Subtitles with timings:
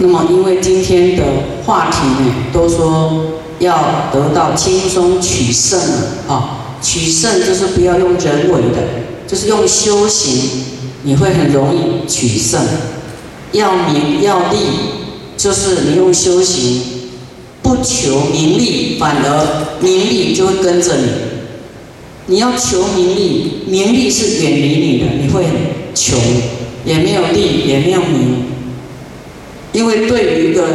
[0.00, 1.24] 那么，因为今天的
[1.66, 3.24] 话题呢，都说
[3.58, 5.78] 要得到轻松取胜
[6.28, 8.78] 啊，取胜就是不要用人为的，
[9.26, 10.64] 就是用修行，
[11.02, 12.60] 你会很容易取胜。
[13.50, 14.56] 要名要利，
[15.36, 16.82] 就是你用修行，
[17.62, 21.08] 不求名利，反而名利就会跟着你。
[22.26, 25.44] 你要求名利，名利是远离你的，你会
[25.94, 26.16] 穷，
[26.84, 28.44] 也没有利，也没有名。
[29.78, 30.66] 因为对于一个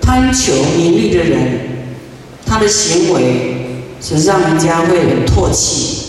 [0.00, 1.88] 贪求名利的人，
[2.46, 6.04] 他的行为是让人家会唾弃。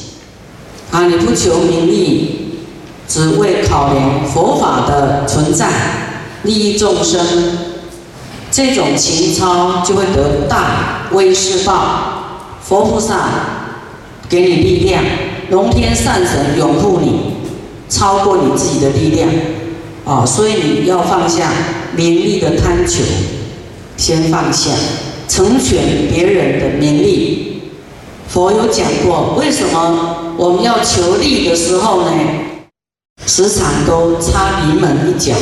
[0.91, 2.59] 啊，你不求名利，
[3.07, 5.67] 只为考量佛法的存在，
[6.43, 7.19] 利益众生，
[8.51, 12.59] 这种情操就会得大威势报。
[12.61, 13.29] 佛菩萨
[14.29, 15.03] 给你力量，
[15.49, 17.37] 龙天善神拥护你，
[17.89, 19.27] 超过你自己的力量。
[20.05, 21.51] 啊，所以你要放下。
[21.95, 23.01] 名利的贪求，
[23.97, 24.71] 先放下，
[25.27, 27.61] 成全别人的名利。
[28.27, 32.11] 佛有讲过，为什么我们要求利的时候呢？
[33.25, 35.33] 时常都差临门一脚，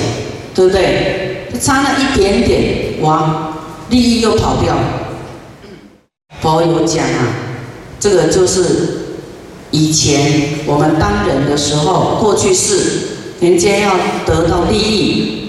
[0.53, 1.47] 对不对？
[1.59, 3.53] 差了一点点，哇，
[3.89, 4.75] 利益又跑掉。
[6.41, 7.35] 佛有讲啊，
[7.99, 8.61] 这个就是
[9.71, 12.75] 以前我们当人的时候，过去是
[13.39, 13.95] 人家要
[14.25, 15.42] 得到利益。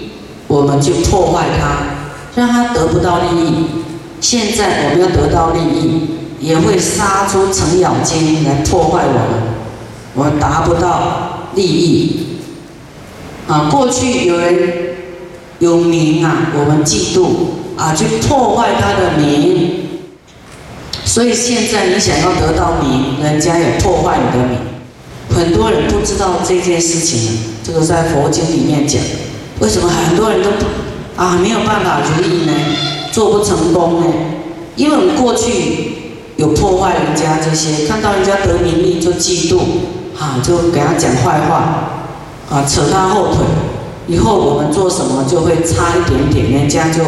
[0.55, 3.65] 我们就破坏他，让他得不到利益。
[4.21, 6.01] 现在我们要得到利益，
[6.39, 9.43] 也会杀出程咬金来破坏我们，
[10.13, 12.37] 我们达不到利益。
[13.49, 14.95] 啊，过去有人
[15.59, 17.25] 有名啊，我们嫉妒
[17.75, 19.89] 啊，去破坏他的名。
[21.03, 24.57] 所以现在你想要得到名，人家也破坏你的名。
[25.35, 29.01] 很多人不知道这件事情，这个在佛经里面讲。
[29.59, 30.49] 为什么很多人都
[31.15, 32.51] 啊没有办法如意呢？
[33.11, 34.07] 做不成功呢？
[34.75, 35.93] 因为我们过去
[36.35, 39.59] 有破坏人家这些，看到人家得名利就嫉妒，
[40.19, 42.01] 啊就给他讲坏话，
[42.49, 43.45] 啊扯他后腿，
[44.07, 47.03] 以后我们做什么就会差一点点，人家就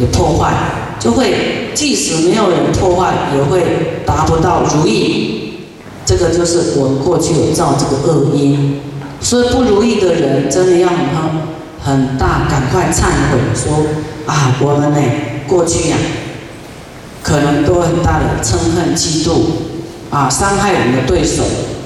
[0.00, 0.52] 有破坏，
[0.98, 5.36] 就会即使没有人破坏，也会达不到如意。
[6.04, 8.80] 这个就是我们过去有造这个恶因，
[9.20, 11.30] 所以不如意的人真的要很好。
[11.82, 13.86] 很大，赶快忏悔，说
[14.26, 15.00] 啊，我们呢
[15.48, 15.96] 过去呀，
[17.22, 19.42] 可能都很大的嗔恨、嫉妒，
[20.10, 21.42] 啊，伤害我们的对手，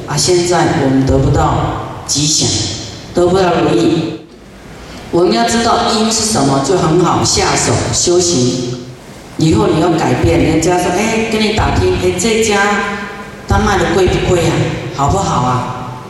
[0.09, 2.49] 啊，现在我们得不到吉祥，
[3.15, 4.21] 得不到如意。
[5.12, 8.81] 我们要知道因是什么，就很好下手修行。
[9.37, 12.60] 以后你要改变，人家说，哎，跟你打听，哎，这家
[13.47, 14.50] 他卖的贵不贵呀？
[14.97, 16.00] 好不好啊？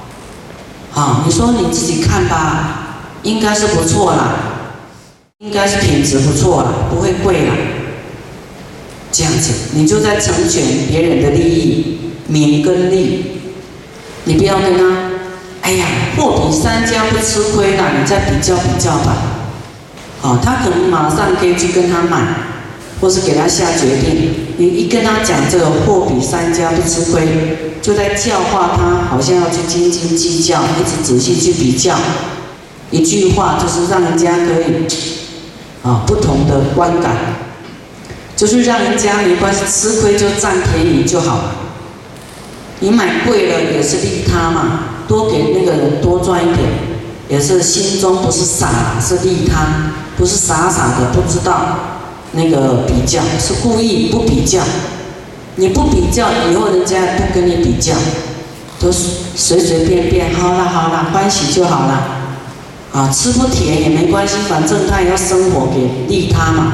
[0.91, 2.81] 好，你说你自己看吧。
[3.25, 4.37] 应该是不错啦，
[5.39, 7.55] 应该是品质不错啦，不会贵啦。
[9.11, 11.99] 这样子，你就在成全别人的利益，
[12.29, 13.33] 名跟利。
[14.25, 15.11] 你不要跟他，
[15.61, 15.87] 哎呀，
[16.17, 19.17] 货比三家不吃亏啦，你再比较比较吧。
[20.23, 22.23] 哦，他可能马上可以去跟他买，
[23.01, 24.31] 或是给他下决定。
[24.57, 27.27] 你一跟他讲这个货比三家不吃亏，
[27.83, 31.95] 就在教化他，好像要去斤斤计较，一直仔细去比较。
[32.95, 34.87] 一句话就是让人家可以
[35.83, 37.17] 啊不同的观感，
[38.37, 41.41] 就是让人家没关系，吃亏就占便宜就好。
[42.79, 44.63] 你买贵了也是利他嘛，
[45.09, 46.69] 多给那个人多赚一点，
[47.29, 48.69] 也是心中不是傻，
[49.01, 51.79] 是利他，不是傻傻的不知道
[52.31, 54.61] 那个比较，是故意不比较。
[55.57, 57.93] 你不比较，以后人家不跟你比较，
[58.79, 62.14] 都是随随便便，好了好了，欢喜就好了。
[62.95, 66.73] 啊，吃不甜也没关系，反正他也要生活，给利他嘛。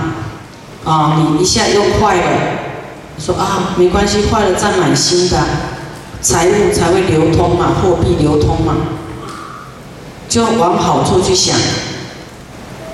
[0.84, 2.22] 啊，你一下又坏了，
[3.19, 5.38] 说啊，没关系，坏了再买新的，
[6.20, 8.75] 财务才会流通嘛，货币流通嘛，
[10.28, 11.56] 就往好处去想，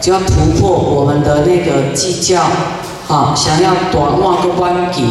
[0.00, 2.43] 就要突破我们的那个计较，
[3.08, 5.02] 啊，想要短望个弯吉，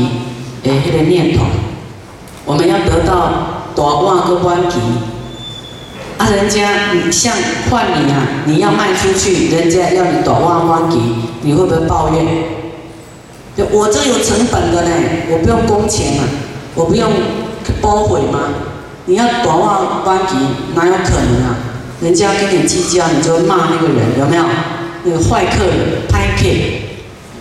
[0.64, 1.44] 诶，那个念头，
[2.46, 3.32] 我们要得到
[3.76, 4.78] 短望个弯吉。
[6.18, 7.34] 啊，人家你像
[7.70, 10.98] 换你啊，你要卖出去，人家要你短万万给，
[11.42, 12.26] 你会不会抱怨？
[13.72, 14.90] 我这有成本的呢，
[15.30, 16.24] 我不用工钱嘛，
[16.76, 17.12] 我不用
[17.82, 18.40] 包毁吗？
[19.06, 20.36] 你要短万万给，
[20.74, 21.56] 哪有可能啊？
[22.02, 24.44] 人家跟你计较，你就会骂那个人，有没有？
[25.04, 26.44] 那个坏客人，拍客，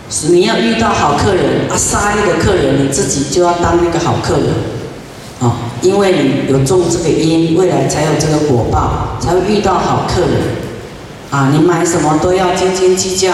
[0.09, 4.45] 是你要遇到好客人啊，杀那个客人，你自己就要当那个好客人。
[5.41, 10.31] 啊，因为你有种这个因，未来才有这个果报，才会遇到好客人。
[11.29, 13.33] 啊，你买什么都要斤斤计较，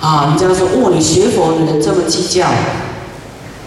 [0.00, 2.46] 啊，人家说，哦，你学佛的人这么计较，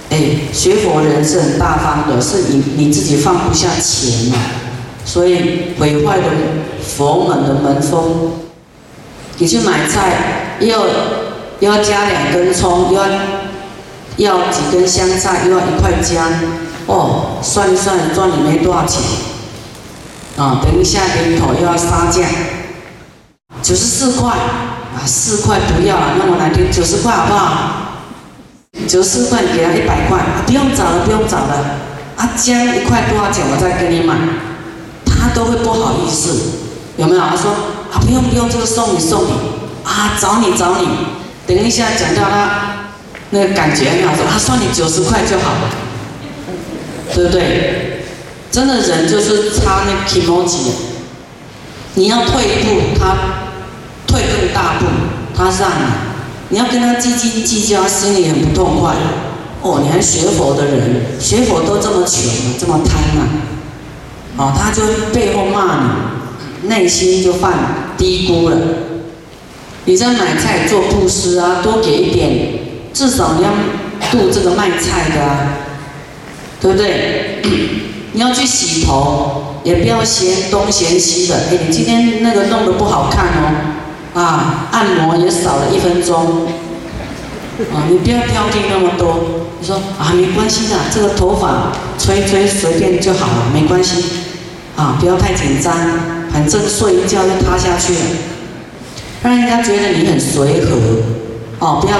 [0.09, 0.17] 哎，
[0.53, 4.37] 学佛人是很大方的，是你你自己放不下钱嘛，
[5.03, 6.23] 所以毁坏了
[6.81, 8.31] 佛门的门风。
[9.37, 10.85] 你去买菜，又要
[11.59, 13.07] 要加两根葱，又要
[14.17, 16.31] 要几根香菜，又要一块姜，
[16.91, 19.01] 哦，算一算，赚你没多少钱，
[20.37, 22.21] 啊，等一下给你头又要杀价。
[23.61, 27.47] 九十四块啊，四块不要了，那么难听，九十块好不好？
[28.89, 31.79] 九十四块给他一百块，不用找了，不用找了。
[32.17, 33.45] 啊，姜一块多少钱？
[33.49, 34.15] 我再给你买，
[35.05, 36.35] 他都会不好意思，
[36.97, 37.21] 有没有？
[37.21, 37.51] 他说
[37.93, 39.31] 啊，不用不用，这个送你送你
[39.85, 40.87] 啊，找你找你。
[41.47, 42.49] 等一下讲到他
[43.29, 45.69] 那个感觉很好，说啊，算你九十块就好了，
[47.13, 48.03] 对不对？
[48.51, 50.57] 真的人就是差那 e m o j
[51.95, 53.15] 你要退一步，他。
[54.07, 54.85] 退更大步，
[55.33, 55.85] 他让你，
[56.49, 58.93] 你要跟他斤斤计较，心里很不痛快。
[59.61, 62.29] 哦，你还学佛的人，学佛都这么穷，
[62.59, 63.23] 这么贪啊！
[64.35, 64.83] 哦，他就
[65.13, 65.79] 背后骂
[66.61, 67.53] 你，内心就犯
[67.97, 68.57] 低估了。
[69.85, 72.59] 你在买菜做布施啊，多给一点，
[72.93, 73.51] 至少你要
[74.11, 75.53] 度这个卖菜的啊，
[76.61, 77.41] 对不对？
[78.13, 81.35] 你要去洗头，也不要嫌东嫌西的。
[81.49, 83.73] 哎，你今天那个弄得不好看哦。
[84.13, 86.45] 啊，按摩也少了一分钟，
[87.73, 89.41] 啊，你不要挑剔那么多。
[89.59, 94.03] 你说啊，没关系的，这个头发吹吹随便就好了，没关系。
[94.75, 95.73] 啊，不要太紧张，
[96.33, 97.99] 反正睡一觉就塌下去了，
[99.23, 100.75] 让人家觉得你很随和。
[101.59, 101.97] 哦，不要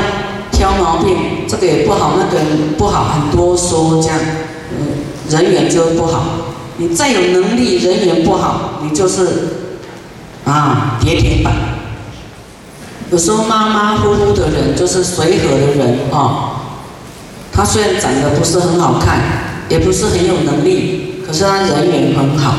[0.52, 2.44] 挑毛病，这个也不好，那个
[2.78, 4.19] 不好，很多说这样，
[5.29, 6.23] 人缘就不好。
[6.77, 9.27] 你再有能力，人缘不好，你就是
[10.45, 11.53] 啊，跌停板。
[13.12, 16.62] 有时候马马虎虎的人就是随和的人啊，
[17.51, 19.21] 他虽然长得不是很好看，
[19.69, 22.53] 也不是很有能力，可是他人缘很好。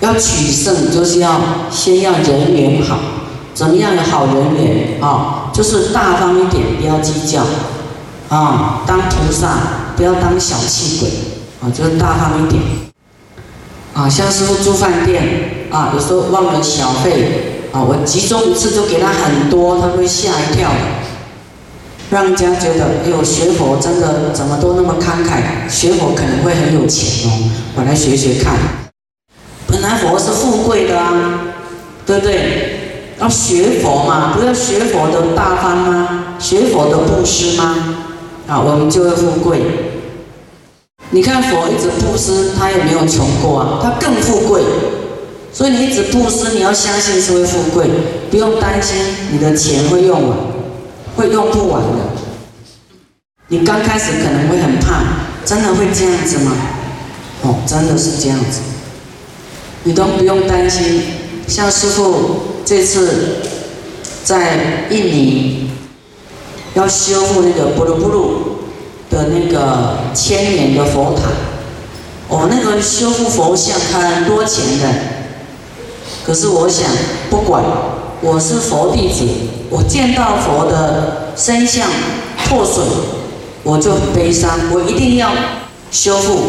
[0.00, 1.40] 要取胜就是要
[1.70, 2.98] 先要人缘好，
[3.52, 5.50] 怎么样的好人缘啊？
[5.52, 7.42] 就是大方一点，不要计较
[8.28, 9.48] 啊，当菩萨
[9.96, 11.08] 不要当小气鬼
[11.60, 12.62] 啊，就是大方一点
[13.94, 14.08] 啊。
[14.08, 17.52] 像师傅住饭店啊，有时候忘了小费。
[17.72, 20.78] 啊，我集中一次就给他很多，他会吓一跳的，
[22.08, 28.54] 让人家觉得，哎呦，学佛真的怎么都那么慷慨，学佛可能会很有钱哦，我来学学看。
[29.66, 31.12] 本来佛是富贵的啊，
[32.06, 33.12] 对不对？
[33.20, 36.36] 要学佛嘛，不要学佛的大方吗？
[36.38, 37.76] 学佛的布施吗？
[38.46, 39.60] 啊，我们就会富贵。
[41.10, 44.62] 你看佛一直布施，他也没有穷过啊，他更富贵。
[45.52, 47.88] 所以你一直布施，你要相信是会富贵，
[48.30, 48.96] 不用担心
[49.32, 50.36] 你的钱会用完，
[51.16, 51.88] 会用不完的。
[53.48, 55.02] 你刚开始可能会很怕，
[55.44, 56.52] 真的会这样子吗？
[57.42, 58.60] 哦，真的是这样子，
[59.84, 61.02] 你都不用担心。
[61.46, 63.36] 像师傅这次
[64.24, 65.70] 在印尼
[66.74, 68.55] 要修复那个布鲁布鲁
[69.16, 71.22] 的那个千年的佛塔，
[72.28, 74.86] 哦，那个修复佛像很多钱的。
[76.26, 76.86] 可是我想，
[77.30, 77.64] 不管
[78.20, 79.26] 我是佛弟子，
[79.70, 81.88] 我见到佛的身像
[82.46, 82.84] 破损，
[83.62, 85.30] 我就很悲伤，我一定要
[85.90, 86.40] 修复。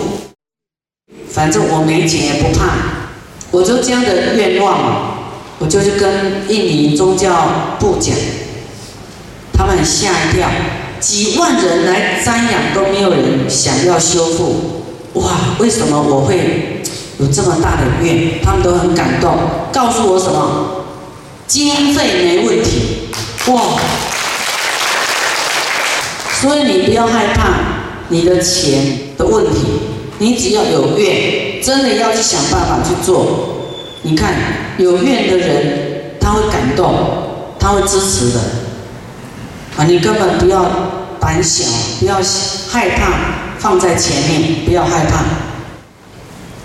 [1.32, 2.65] 反正我没钱也不怕，
[3.51, 5.12] 我就这样的愿望嘛，
[5.60, 8.13] 我就去跟印尼宗教部讲，
[9.53, 10.50] 他们吓一跳，
[11.00, 16.84] 几万人来瞻仰都没有人想要修复，哇，为什么我会？
[17.20, 19.36] 有这么大的愿，他们都很感动，
[19.74, 20.86] 告诉我什么？
[21.48, 23.10] 经费没问题，
[23.48, 23.80] 哇！
[26.39, 29.66] 所以你不要害怕你的钱的问题，
[30.20, 33.56] 你只要有愿，真的要去想办法去做。
[34.04, 34.34] 你看
[34.77, 36.94] 有愿的人，他会感动，
[37.58, 38.39] 他会支持的。
[39.77, 40.65] 啊，你根本不要
[41.19, 41.63] 胆小，
[42.00, 42.15] 不要
[42.67, 43.13] 害怕，
[43.60, 45.24] 放在前面，不要害怕。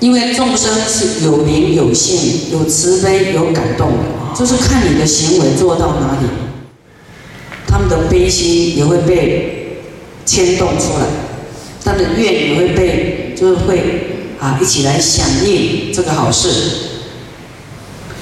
[0.01, 3.93] 因为众生是有灵有性、有慈悲、有感动，
[4.35, 6.27] 就是看你的行为做到哪里，
[7.69, 9.83] 他们的悲心也会被
[10.25, 11.07] 牵动出来，
[11.85, 16.49] 他的愿也会被，就是会啊一起来响应这个好事。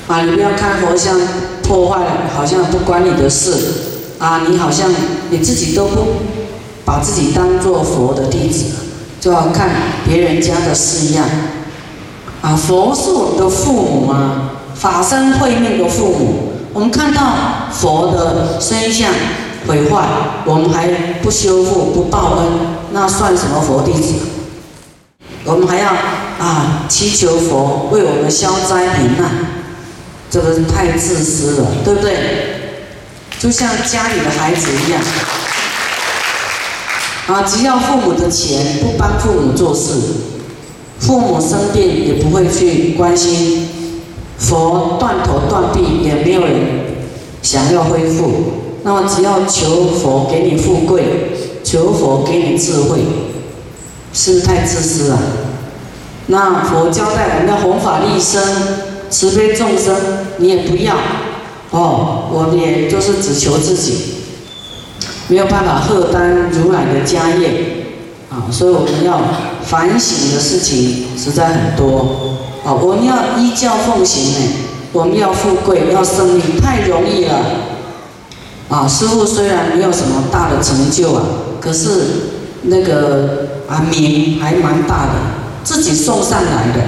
[0.09, 1.19] 啊，你不要看佛像
[1.63, 3.55] 破坏了，好像不关你的事
[4.21, 4.89] 啊，你好像
[5.31, 6.07] 你自己都不
[6.85, 8.67] 把自己当做佛的弟子，
[9.19, 9.71] 就要看
[10.07, 11.25] 别人家的事一样。
[12.43, 16.53] 啊，佛是我们的父母啊，法身慧命的父母。
[16.75, 17.35] 我们看到
[17.73, 19.11] 佛的身相
[19.67, 20.07] 毁坏，
[20.45, 20.87] 我们还
[21.23, 22.47] 不修复、不报恩，
[22.93, 24.15] 那算什么佛弟子？
[25.45, 25.89] 我们还要
[26.39, 29.31] 啊祈求佛为我们消灾免难，
[30.31, 32.50] 这个太自私了，对不对？
[33.41, 35.01] 就像家里的孩子一样，
[37.27, 39.95] 啊，只要父母的钱，不帮父母做事，
[40.99, 43.67] 父母生病也不会去关心，
[44.37, 46.55] 佛断头断臂也没有人
[47.41, 48.31] 想要恢复，
[48.83, 51.33] 那么只要求佛给你富贵，
[51.65, 52.99] 求佛给你智慧，
[54.13, 55.19] 是不是太自私了？
[56.27, 58.43] 那佛交代我们要弘法利生，
[59.09, 59.97] 慈悲众生，
[60.37, 60.95] 你也不要。
[61.71, 64.15] 哦，我也就是只求自己，
[65.29, 67.87] 没有办法荷担如来的家业，
[68.29, 69.21] 啊，所以我们要
[69.65, 72.33] 反省的事情实在很多，
[72.65, 74.53] 啊，我们要依教奉行呢，
[74.93, 77.37] 我们要富贵，要生命，太容易了，
[78.69, 81.23] 啊，师傅虽然没有什么大的成就啊，
[81.61, 81.89] 可是
[82.63, 85.13] 那个啊名还蛮大的，
[85.63, 86.83] 自己送上来的。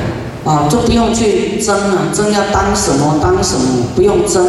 [0.44, 4.46] 啊，就不用去争了，争要当什么当什么，不用争。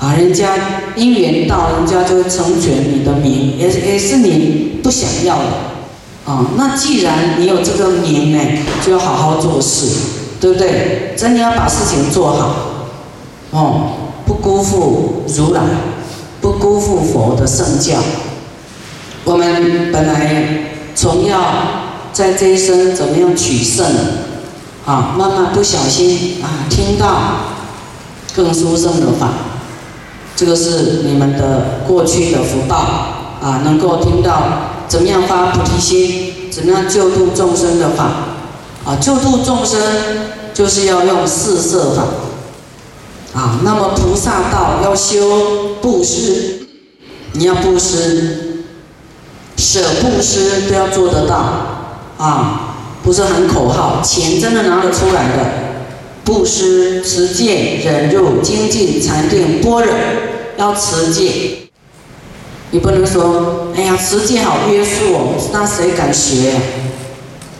[0.00, 0.54] 啊，人家
[0.94, 5.44] 因缘到，人家就会成全你的名，也也是你不想要的。
[6.24, 8.38] 啊，那既然你有这个名呢，
[8.84, 9.86] 就要好好做事，
[10.40, 11.14] 对不对？
[11.16, 12.54] 真的要把事情做好。
[13.50, 13.90] 哦，
[14.26, 15.62] 不辜负如来，
[16.40, 17.94] 不辜负佛的圣教。
[19.24, 20.44] 我们本来
[20.94, 21.40] 从要
[22.12, 23.84] 在这一生怎么样取胜？
[24.88, 27.14] 啊，慢慢不小心啊，听到
[28.34, 29.28] 更殊胜的法，
[30.34, 32.76] 这个是你们的过去的福报
[33.42, 34.44] 啊，能够听到
[34.88, 38.04] 怎么样发菩提心，怎么样救度众生的法
[38.86, 39.78] 啊，救度众生
[40.54, 43.60] 就是要用四摄法啊。
[43.62, 46.66] 那么菩萨道要修布施，
[47.32, 48.64] 你要布施，
[49.58, 51.36] 舍布施都要做得到
[52.16, 52.64] 啊。
[53.08, 55.42] 不是喊口号，钱真的拿得出来的。
[56.24, 59.94] 布施、持戒、忍辱、精进、禅定、般若，
[60.58, 61.70] 要持戒。
[62.70, 66.52] 你不能说，哎呀，持戒好约束哦，那谁敢学？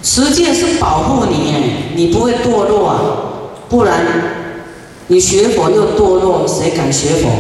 [0.03, 3.01] 持戒是保护你，你不会堕落啊。
[3.71, 4.05] 不然，
[5.07, 7.31] 你学佛又堕落，谁敢学佛？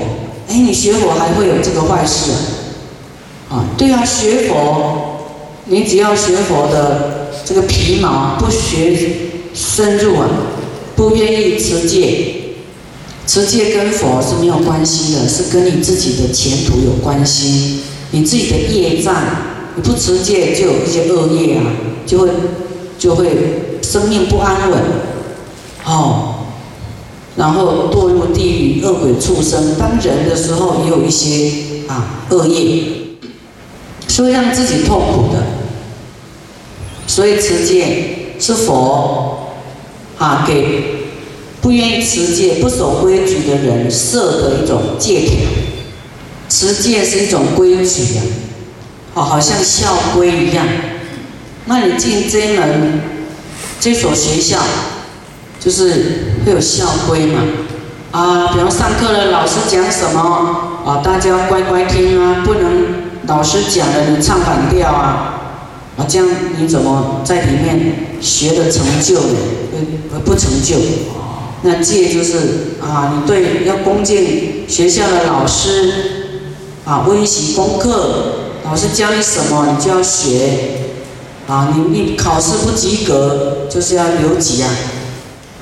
[0.48, 2.30] 哎，你学佛还会有这个坏事？
[3.50, 5.18] 啊，对啊，学佛，
[5.66, 7.27] 你只要学佛的。
[7.49, 8.95] 这个皮毛不学
[9.55, 10.28] 深入啊，
[10.95, 12.35] 不愿意持戒，
[13.26, 17.81] 持戒跟佛是没有关系的，是跟你自己的前途有关系。
[18.11, 19.14] 你自己的业障，
[19.76, 21.64] 你不持戒就有一些恶业啊，
[22.05, 22.28] 就会
[22.99, 24.78] 就会生命不安稳，
[25.87, 26.35] 哦，
[27.37, 29.75] 然后堕入地狱、恶鬼、畜生。
[29.78, 31.50] 当人的时候也有一些
[31.87, 32.83] 啊恶业，
[34.07, 35.57] 所以让自己痛苦的。
[37.08, 39.54] 所以持戒是佛
[40.18, 41.08] 啊给
[41.60, 45.40] 不愿意持戒、不守规矩的人设的一种戒条。
[46.48, 48.22] 持戒是一种规矩呀，
[49.14, 50.64] 哦，好像校规一样。
[51.66, 53.00] 那你进这门
[53.80, 54.58] 这所学校，
[55.60, 57.42] 就是会有校规嘛？
[58.12, 60.20] 啊，比方上课了，老师讲什么
[60.86, 62.86] 啊，大家乖乖听啊，不能
[63.26, 65.38] 老师讲了你唱反调啊。
[65.99, 69.37] 啊，这样你怎么在里面学的成就呢？
[70.12, 70.76] 呃，不成就。
[71.62, 75.93] 那戒就是啊，你对要恭敬学校的老师，
[76.85, 80.85] 啊，温习功课，老师教你什么你就要学。
[81.49, 84.71] 啊，你你考试不及格就是要留级啊。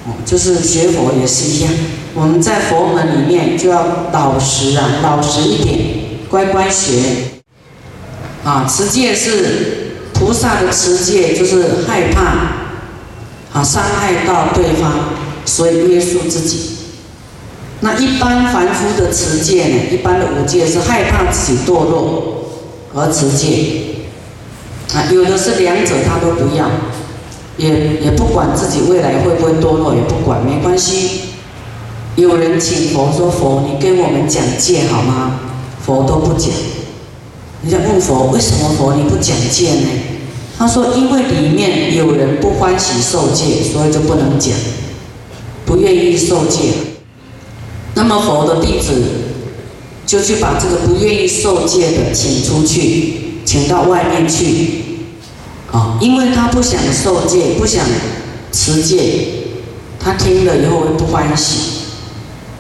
[0.07, 1.73] 哦，就是学佛也是一样，
[2.13, 5.79] 我们在佛门里面就要老实啊，老实一点，
[6.29, 6.93] 乖乖学。
[8.45, 9.86] 啊，持戒是。
[10.19, 14.93] 菩萨的持戒就是害怕啊伤害到对方，
[15.45, 16.71] 所以约束自己。
[17.81, 19.77] 那一般凡夫的持戒呢？
[19.93, 22.45] 一般的五戒是害怕自己堕落
[22.95, 24.07] 而持戒
[24.95, 25.05] 啊。
[25.13, 26.71] 有的是两者他都不要，
[27.59, 31.21] 也也不管自己未来会不会堕落，也不管没关系。
[32.17, 35.39] 有人请佛说：“佛，你给我们讲戒好吗？”
[35.85, 36.51] 佛都不讲。
[37.67, 39.89] 你想问佛为什么佛你不讲戒呢？
[40.57, 44.55] 他说因为里面有人不欢喜受戒，所以就不能讲，
[45.65, 46.61] 不愿意受戒。
[47.95, 49.03] 那么佛的弟子
[50.07, 54.85] 就去把这个不愿意受戒的请出去，请到外面去，
[55.73, 57.85] 啊，因为他不想受戒，不想
[58.53, 59.27] 持戒，
[59.99, 61.59] 他听了以后会不欢喜，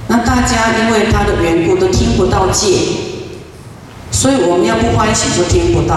[0.09, 2.67] 那大家因为他的缘故都听不到戒，
[4.17, 5.95] 所以我们要不欢喜就听不到，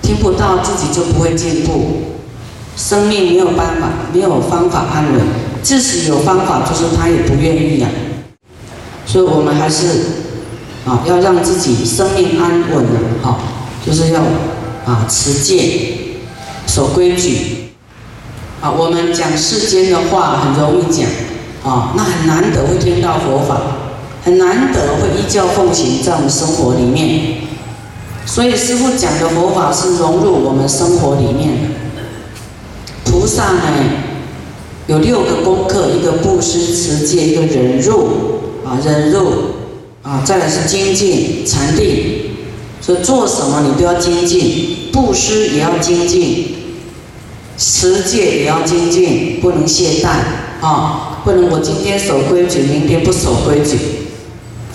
[0.00, 2.16] 听不到自己就不会进步，
[2.78, 5.20] 生命没有办法，没有方法安稳。
[5.62, 7.90] 即使有方法，就是他也不愿意啊。
[9.04, 9.84] 所以我们还是
[10.86, 13.36] 啊，要让自己生命安稳的，哈，
[13.86, 14.22] 就是要
[14.86, 15.92] 啊持戒，
[16.66, 17.68] 守规矩。
[18.62, 21.06] 啊，我们讲世间的话很容易讲。
[21.62, 23.60] 啊，那很难得会听到佛法，
[24.24, 27.38] 很难得会依教奉行在我们生活里面，
[28.26, 33.10] 所以师父讲的佛法是融入我们生活里面的。
[33.10, 33.62] 菩萨呢，
[34.86, 38.08] 有六个功课：一个布施、持戒，一个忍辱
[38.64, 39.32] 啊，忍辱
[40.02, 42.28] 啊，再来是精进、禅定。
[42.80, 46.54] 所以做什么你都要精进，布施也要精进，
[47.56, 50.08] 持戒也要精进，不能懈怠
[50.60, 51.20] 啊。
[51.24, 53.78] 不能，我今天守规矩，明天不守规矩，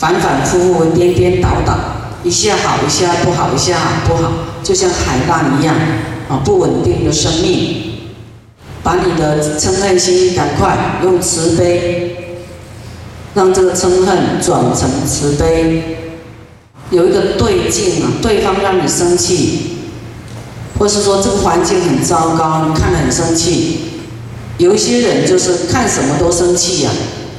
[0.03, 1.77] 反反复复，颠颠倒倒，
[2.25, 5.73] 一下好，一下不好，一下好不好，就像海浪一样
[6.27, 7.93] 啊，不稳定的生命。
[8.83, 12.35] 把你的嗔恨心赶快用慈悲，
[13.33, 15.99] 让这个嗔恨转成慈悲。
[16.89, 19.77] 有一个对境啊，对方让你生气，
[20.77, 23.79] 或是说这个环境很糟糕，你看得很生气。
[24.57, 26.91] 有一些人就是看什么都生气呀，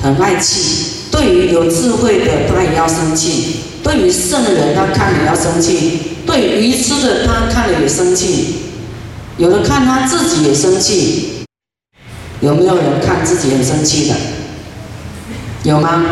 [0.02, 0.93] 很爱气。
[1.14, 8.56] 对于有智慧的，他也要生气；对于圣人，他看了也要生气；对于愚痴的，他看了也生气。
[9.38, 11.44] 有的看他自己也生气，
[12.40, 14.16] 有没有人看自己很生气的？
[15.62, 16.02] 有吗？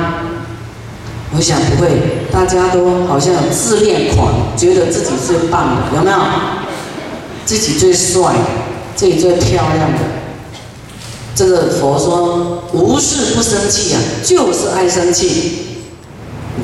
[1.35, 1.89] 我想不会，
[2.31, 6.19] 大家都好像有自恋狂，觉得自己最棒的，有没有？
[7.45, 8.35] 自己最帅，
[8.95, 10.22] 自己最漂亮的。
[11.35, 15.59] 这个佛说无事不生气啊，就是爱生气。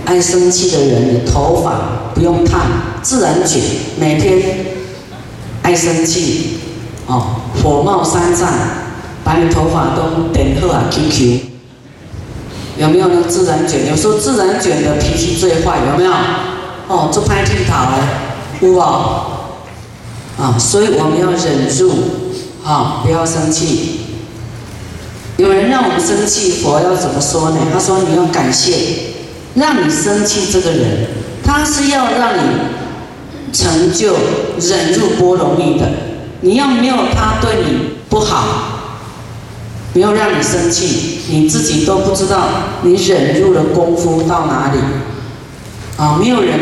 [0.04, 2.60] 爱生气的人，你头发不用烫，
[3.02, 3.60] 自然卷。
[3.98, 4.66] 每天
[5.62, 6.58] 爱生气，
[7.06, 8.48] 哦，火冒三丈，
[9.24, 11.40] 把你头发都点破啊，QQ。
[12.78, 13.88] 有没有那自然卷？
[13.88, 16.12] 有时候自然卷的脾气最坏，有没有？
[16.88, 18.78] 哦，做拍镜头，有无？
[18.78, 21.90] 啊，所以我们要忍住，
[22.64, 24.00] 啊，不要生气。
[25.38, 27.58] 有人让我们生气，佛要怎么说呢？
[27.72, 28.74] 他说：“你要感谢，
[29.54, 31.06] 让你生气这个人，
[31.44, 32.40] 他是要让你
[33.52, 34.16] 成就
[34.58, 35.88] 忍辱波罗蜜的。
[36.40, 38.46] 你要没有他对你不好，
[39.92, 42.48] 没有让你生气，你自己都不知道
[42.82, 44.80] 你忍辱的功夫到哪里
[45.96, 46.18] 啊！
[46.18, 46.58] 没有人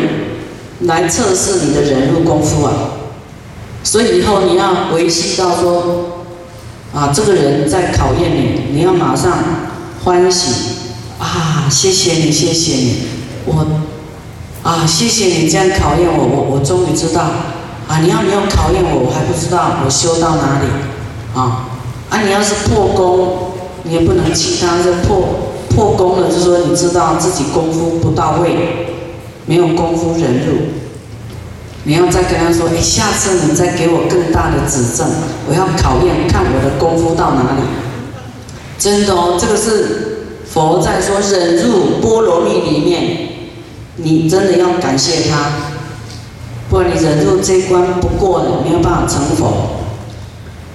[0.81, 2.73] 来测试你的忍辱功夫啊！
[3.83, 6.13] 所以以后你要维系到说。”
[6.97, 9.31] 啊，这个人在考验你，你要马上
[10.03, 10.77] 欢喜
[11.19, 11.69] 啊！
[11.71, 12.97] 谢谢你，谢谢你，
[13.45, 13.67] 我
[14.63, 17.21] 啊，谢谢你这样考验我，我我终于知道
[17.87, 17.99] 啊！
[18.01, 20.67] 你要没有考验我，我还不知道我修到哪里
[21.39, 21.69] 啊！
[22.09, 28.97] 啊，你要是破功，你也不能气他，是破破功了，就说你知道自己功夫不到位，
[29.45, 30.76] 没有功夫忍辱。
[31.89, 35.07] 你要再跟他说，哎，下次你再给我更大的指正，
[35.49, 37.63] 我要考验看我的功夫到哪里。
[38.77, 43.29] 真的哦，这个是佛在说忍辱波罗蜜里面，
[43.95, 45.53] 你真的要感谢他，
[46.69, 49.77] 不然你忍辱这一关不过了，没有办法成佛。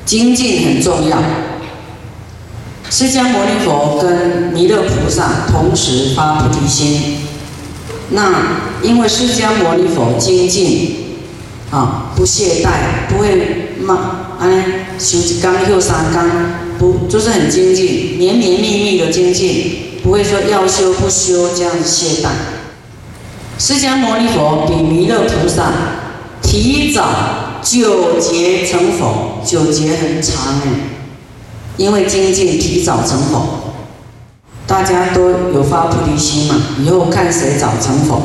[0.06, 1.18] 精进很重要。
[2.90, 7.18] 释迦牟尼佛跟弥勒菩萨同时发菩提心，
[8.12, 8.32] 那
[8.82, 11.01] 因为释迦牟尼佛精进。
[11.72, 14.36] 啊，不懈怠，不会嘛？
[14.40, 16.30] 哎，修一刚又三刚，
[16.78, 22.28] 不就是很精进，绵绵密密的精进，不会说要修不修这样懈怠。
[23.58, 25.72] 释迦牟尼佛比弥勒菩萨
[26.42, 30.72] 提早九劫成佛，九劫很长哎，
[31.78, 33.46] 因为精进提早成佛，
[34.68, 38.22] 大家都有发菩提心嘛，以后看谁早成佛。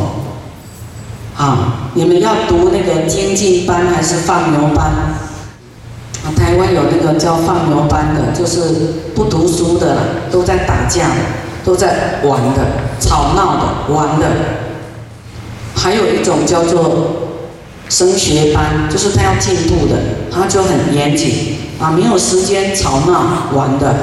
[1.37, 4.87] 啊，你们要读那个精进班还是放牛班？
[4.87, 8.61] 啊，台湾有那个叫放牛班的，就是
[9.14, 9.99] 不读书的，
[10.31, 11.11] 都在打架，
[11.62, 12.64] 都在玩的，
[12.99, 14.27] 吵闹的，玩的。
[15.75, 17.35] 还有一种叫做
[17.90, 19.99] 升学班，就是他要进步的，
[20.33, 23.94] 他就很严谨啊，没有时间吵闹玩的，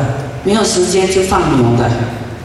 [0.44, 1.90] 没有时间去放牛的，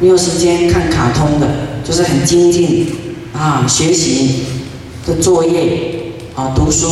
[0.00, 1.46] 没有时间看卡通的，
[1.84, 2.90] 就是很精进
[3.34, 4.44] 啊，学习。
[5.08, 6.88] 的作业啊，读书，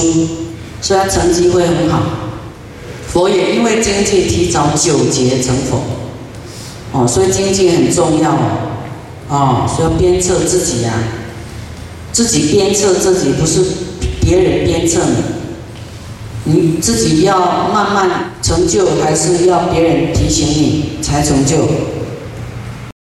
[0.81, 2.03] 虽然成绩会很好。
[3.07, 5.81] 佛也因为经济提早九劫成佛，
[6.93, 8.33] 哦，所以经济很重要。
[9.29, 10.93] 哦，所以鞭策自己呀，
[12.13, 13.61] 自己鞭策自己，不是
[14.21, 15.01] 别人鞭策
[16.45, 21.57] 你，你自己要慢慢成就，还是要别人提醒你才成就？